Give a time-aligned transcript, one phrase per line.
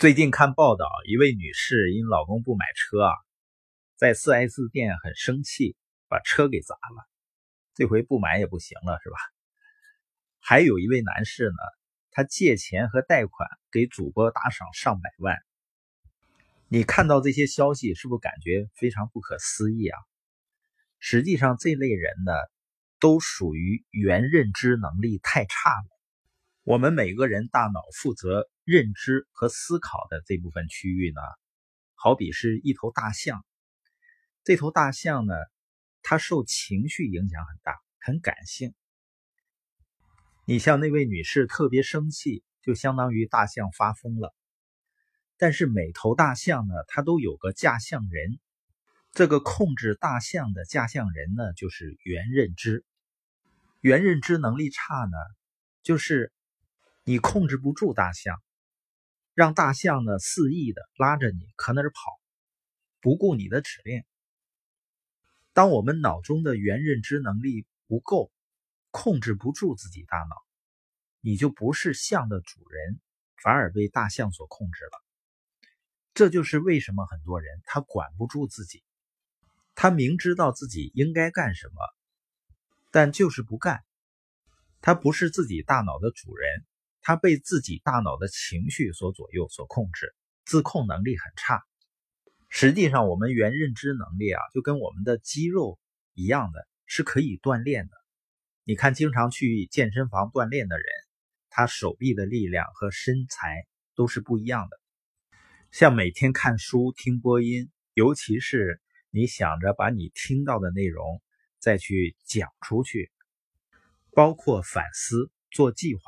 [0.00, 3.12] 最近看报道，一位女士因老公不买车啊，
[3.96, 5.76] 在四 S 店很生气，
[6.08, 7.06] 把车给砸了。
[7.74, 9.16] 这回不买也不行了，是吧？
[10.38, 11.58] 还有一位男士呢，
[12.12, 15.36] 他借钱和贷款给主播打赏上百万。
[16.68, 19.98] 你看到这些消息，是不是感觉非常不可思议啊？
[20.98, 22.32] 实际上，这类人呢，
[23.00, 25.99] 都属于原认知能力太差了。
[26.70, 31.20] 我们每个人大脑负责认知和思考的这部分区域呢，
[31.96, 33.44] 好比是一头大象。
[34.44, 35.34] 这头大象呢，
[36.00, 38.72] 它受情绪影响很大，很感性。
[40.46, 44.32] 你像那位女士特别生气，就相当于大象发疯了。
[45.38, 48.38] 但是每头大象呢，它都有个驾象人，
[49.10, 52.84] 这个控制大象的驾象人呢，就是原认知。
[53.80, 55.16] 原认知能力差呢，
[55.82, 56.32] 就是。
[57.10, 58.40] 你控制不住大象，
[59.34, 61.98] 让大象呢肆意的拉着你可哪儿跑，
[63.00, 64.04] 不顾你的指令。
[65.52, 68.30] 当我们脑中的原认知能力不够，
[68.92, 70.36] 控制不住自己大脑，
[71.20, 73.00] 你就不是象的主人，
[73.42, 74.92] 反而被大象所控制了。
[76.14, 78.84] 这就是为什么很多人他管不住自己，
[79.74, 81.74] 他明知道自己应该干什么，
[82.92, 83.82] 但就是不干。
[84.80, 86.64] 他不是自己大脑的主人。
[87.02, 91.62] 他被自己大脑的情绪所左右、所控制，自控能力很差。
[92.48, 95.78] 实际上，我们原认知能力啊，就跟我们的肌肉
[96.14, 97.92] 一样的，是可以锻炼的。
[98.64, 100.84] 你看，经常去健身房锻炼的人，
[101.48, 104.80] 他手臂的力量和身材都是不一样的。
[105.70, 111.22] 像每天看书、听播音，尤其是你想着把你听到的内容
[111.58, 113.10] 再去讲出去，
[114.12, 116.02] 包括反思、做计划。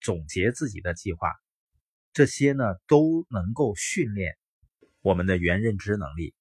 [0.00, 1.32] 总结自己的计划，
[2.12, 4.36] 这些呢都能够训练
[5.00, 6.34] 我们的原认知能力。